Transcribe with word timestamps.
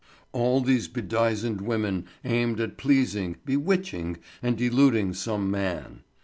All 0.31 0.61
these 0.61 0.87
bedizened 0.87 1.61
women 1.61 2.07
aimed 2.25 2.59
at 2.59 2.75
pleasing, 2.75 3.37
bewitching, 3.45 4.17
and 4.41 4.57
deluding 4.57 5.13
some 5.13 5.51
man. 5.51 6.01